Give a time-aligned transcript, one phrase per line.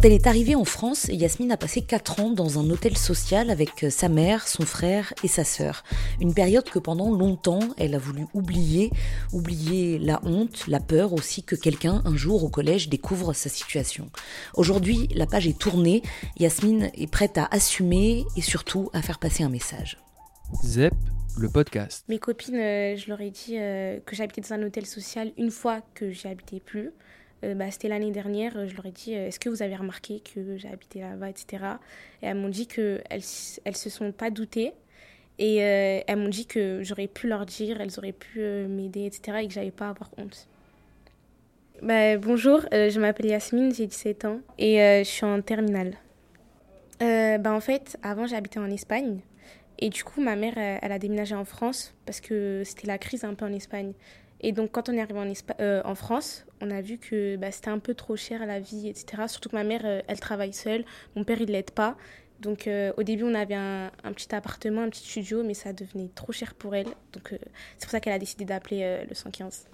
[0.00, 3.50] Quand elle est arrivée en France, Yasmine a passé 4 ans dans un hôtel social
[3.50, 5.84] avec sa mère, son frère et sa sœur.
[6.22, 8.90] Une période que pendant longtemps elle a voulu oublier,
[9.34, 14.08] oublier la honte, la peur aussi que quelqu'un un jour au collège découvre sa situation.
[14.54, 16.00] Aujourd'hui, la page est tournée,
[16.38, 19.98] Yasmine est prête à assumer et surtout à faire passer un message.
[20.64, 20.94] ZEP,
[21.38, 22.06] le podcast.
[22.08, 25.50] Mes copines, euh, je leur ai dit euh, que j'habitais dans un hôtel social une
[25.50, 26.90] fois que j'y habitais plus.
[27.44, 30.56] Euh, bah, C'était l'année dernière, je leur ai dit est-ce que vous avez remarqué que
[30.56, 31.64] j'ai habité là-bas, etc.
[32.22, 33.22] Et elles m'ont dit qu'elles
[33.64, 34.72] elles se sont pas doutées.
[35.38, 39.38] Et elles m'ont dit que j'aurais pu leur dire, elles auraient pu m'aider, etc.
[39.40, 40.46] Et que j'avais pas avoir honte.
[41.80, 45.94] Bah, bonjour, je m'appelle Yasmine, j'ai 17 ans et je suis en terminale.
[47.00, 49.20] bah, en fait, avant j'habitais en Espagne.
[49.80, 53.24] Et du coup, ma mère, elle, a déménagé en France parce que c'était la crise
[53.24, 53.94] un peu en Espagne.
[54.40, 57.68] Et donc, quand on est arrivé en, euh, France, on a vu que bah, c'était
[57.68, 59.24] un peu trop cher la vie, etc.
[59.28, 60.84] Surtout que ma mère, euh, elle travaille seule.
[61.14, 61.96] Mon père, il ne l'aide pas.
[62.40, 66.08] Donc, euh, au début, on avait un, petit appartement, un petit studio, mais ça devenait
[66.14, 66.88] trop cher pour elle.
[67.12, 67.34] Donc,
[67.76, 69.68] c'est pour ça qu'elle a décidé d'appeler le 115.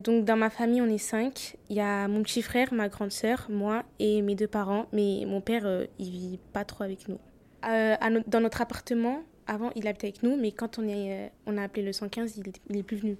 [0.00, 1.56] Donc, dans ma famille, on est cinq.
[1.70, 4.86] Il y a mon petit frère, ma grande sœur, moi et mes deux parents.
[4.92, 5.66] Mais mon père,
[5.98, 7.18] il vit pas trop avec nous.
[7.64, 12.36] dans notre appartement, avant, il habitait avec nous, mais quand on a appelé le 115,
[12.36, 13.16] il n'est plus venu.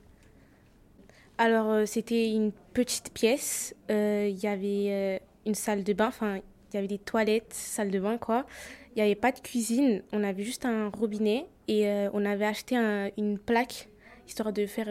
[1.38, 3.74] Alors, euh, c'était une petite pièce.
[3.90, 7.90] Euh, il y avait une salle de bain, enfin, il y avait des toilettes, salle
[7.90, 8.46] de bain, quoi.
[8.94, 12.76] Il n'y avait pas de cuisine, on avait juste un robinet et on avait acheté
[13.18, 13.88] une plaque
[14.28, 14.86] histoire de faire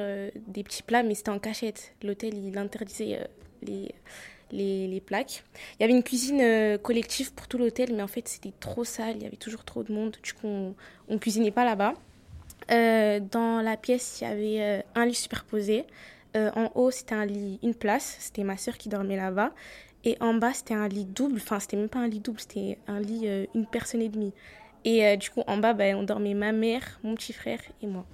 [0.48, 1.96] des petits plats, mais c'était en cachette.
[2.04, 3.30] L'hôtel, il interdisait
[3.62, 3.96] les,
[4.54, 5.44] les, plaques.
[5.78, 8.84] Il y avait une cuisine euh, collective pour tout l'hôtel, mais en fait, c'était trop
[8.84, 9.16] sale.
[9.18, 10.18] Il y avait toujours trop de monde.
[10.24, 10.76] Du coup, on
[11.10, 11.94] ne cuisinait pas là-bas.
[12.72, 15.86] Euh, dans la pièce, il y avait euh, un lit superposé.
[16.36, 18.18] En haut, c'était un lit, une place.
[18.20, 19.52] C'était ma soeur qui dormait là-bas.
[20.04, 21.38] Et en bas, c'était un lit double.
[21.38, 24.34] Enfin, c'était même pas un lit double, c'était un lit une personne et demie.
[24.86, 28.06] Et du coup, en bas, ben, on dormait ma mère, mon petit frère et moi.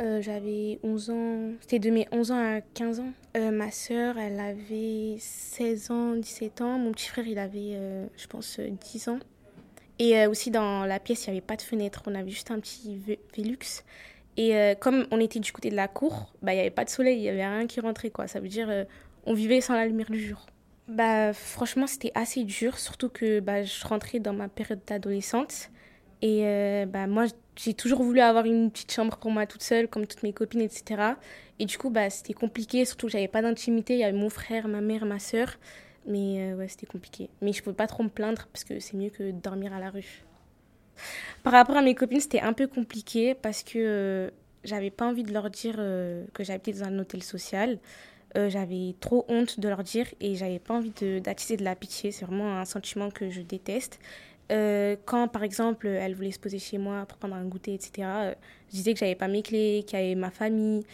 [0.00, 3.12] Euh, j'avais 11 ans, c'était de mes 11 ans à 15 ans.
[3.36, 6.78] Euh, ma sœur, elle avait 16 ans, 17 ans.
[6.78, 9.18] Mon petit frère, il avait, euh, je pense, 10 ans.
[9.98, 12.02] Et aussi, dans la pièce, il n'y avait pas de fenêtre.
[12.06, 13.00] On avait juste un petit
[13.36, 13.82] Velux.
[14.40, 16.90] Et comme on était du côté de la cour, bah, il n'y avait pas de
[16.90, 18.10] soleil, il n'y avait rien qui rentrait.
[18.10, 18.28] Quoi.
[18.28, 18.70] Ça veut dire
[19.26, 20.46] on vivait sans la lumière du jour.
[20.86, 25.70] Bah, franchement, c'était assez dur, surtout que bah, je rentrais dans ma période d'adolescente.
[26.22, 27.26] Et bah, moi,
[27.56, 30.60] j'ai toujours voulu avoir une petite chambre pour moi toute seule, comme toutes mes copines,
[30.60, 31.14] etc.
[31.58, 33.94] Et du coup, bah, c'était compliqué, surtout que j'avais pas d'intimité.
[33.94, 35.56] Il y avait mon frère, ma mère, ma soeur.
[36.06, 37.28] Mais euh, ouais, c'était compliqué.
[37.42, 39.90] Mais je pouvais pas trop me plaindre parce que c'est mieux que dormir à la
[39.90, 40.24] rue.
[41.42, 44.30] Par rapport à mes copines, c'était un peu compliqué parce que euh,
[44.64, 47.78] j'avais pas envie de leur dire euh, que j'habitais dans un hôtel social.
[48.34, 52.12] j'avais trop honte de leur dire et j'avais pas envie d'attiser de, de la pitié.
[52.12, 53.98] C'est vraiment un sentiment que je déteste.
[54.50, 57.92] Euh, quand, par exemple, elle voulait se poser chez moi pour prendre un goûter, etc.,
[57.98, 58.34] euh,
[58.68, 60.84] je disais que j'avais pas mes clés, qu'il y avait ma famille.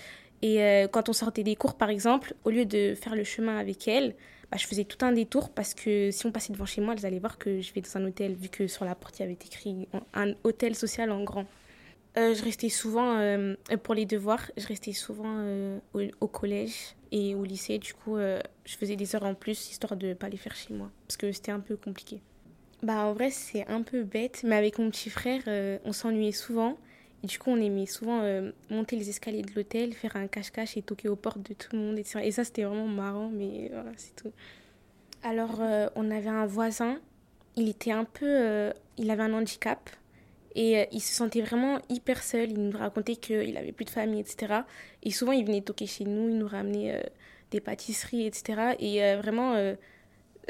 [0.42, 3.58] Et euh, quand on sortait des cours, par exemple, au lieu de faire le chemin
[3.58, 4.14] avec elle,
[4.54, 7.04] bah, je faisais tout un détour parce que si on passait devant chez moi, elles
[7.04, 9.24] allaient voir que je vais dans un hôtel, vu que sur la porte, il y
[9.24, 11.46] avait écrit un hôtel social en grand.
[12.14, 13.18] je restais souvent,
[13.82, 15.44] pour les devoirs, je restais souvent
[15.92, 17.78] au, collège et au lycée.
[17.78, 20.72] Du coup, je faisais des heures en plus, histoire de ne pas les faire chez
[20.72, 22.20] moi, parce que c'était un peu compliqué.
[22.84, 26.32] Bah, en vrai, c'est un peu bête, mais avec mon petit frère, euh, on s'ennuyait
[26.32, 26.76] souvent.
[27.22, 30.82] Du coup, on aimait souvent euh, monter les escaliers de l'hôtel, faire un cache-cache et
[30.82, 31.98] toquer aux portes de tout le monde.
[31.98, 34.32] Et ça, c'était vraiment marrant, mais voilà, c'est tout.
[35.22, 36.98] Alors, euh, on avait un voisin,
[37.56, 38.72] il était un peu.
[38.98, 39.90] il avait un handicap.
[40.56, 42.52] Et il se sentait vraiment hyper seul.
[42.52, 44.60] Il nous racontait qu'il avait plus de famille, etc.
[45.02, 47.10] Et souvent, il venait toquer chez nous, il nous ramenait
[47.50, 48.76] des pâtisseries, etc.
[48.78, 49.56] Et vraiment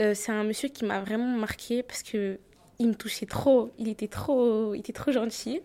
[0.00, 2.38] euh, c'est un monsieur qui m'a vraiment marqué parce que
[2.78, 5.60] il me touchait trop, il était trop, il était trop gentil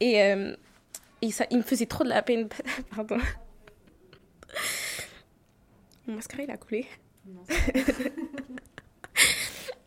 [0.00, 0.54] et, euh,
[1.22, 2.48] et ça, il me faisait trop de la peine.
[2.94, 3.18] Pardon.
[6.06, 6.86] Mon mascara il a coulé.
[7.26, 7.42] Non.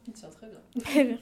[0.08, 0.48] il tient très
[1.04, 1.18] bien.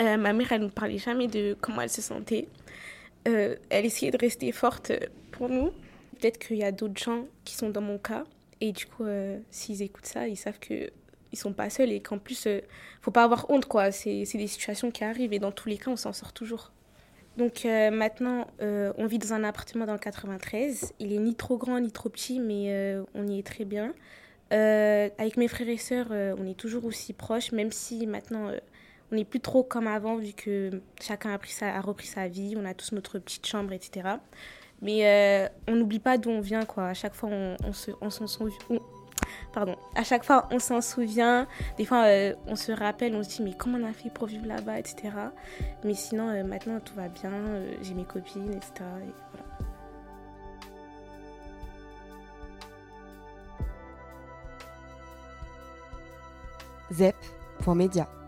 [0.00, 2.48] Euh, ma mère, elle ne parlait jamais de comment elle se sentait.
[3.24, 4.92] elle essayait de rester forte
[5.30, 5.70] pour nous.
[6.18, 8.24] Peut-être qu'il y a d'autres gens qui sont dans mon cas
[8.62, 10.92] et du coup, euh, s'ils écoutent ça, ils savent qu'ils
[11.32, 12.60] ne sont pas seuls et qu'en plus, ne euh,
[13.00, 13.90] faut pas avoir honte, quoi.
[13.90, 16.70] C'est des situations qui arrivent et dans tous les cas, on s'en sort toujours.
[17.36, 20.92] Donc euh, maintenant, on vit dans un appartement dans le 93.
[20.98, 23.94] Il est ni trop grand ni trop petit, mais on y est très bien.
[24.50, 28.50] avec mes frères et sœurs, on est toujours aussi proches, même si maintenant
[29.12, 32.54] on n'est plus trop comme avant, vu que chacun a, pris a repris sa vie,
[32.56, 34.16] on a tous notre petite chambre, etc.
[34.80, 36.88] Mais euh, on n'oublie pas d'où on vient, quoi.
[36.88, 38.10] À chaque fois, on, on se, on,
[39.52, 41.46] pardon, à chaque fois on s'en souvient.
[41.78, 44.26] Des fois euh, on se rappelle, on se dit mais comment on a fait pour
[44.26, 45.10] vivre là-bas, etc.
[45.84, 48.72] Mais sinon euh, maintenant tout va bien, euh, j'ai mes copines, etc.
[49.02, 49.46] Et voilà.
[56.90, 58.21] ZEP.media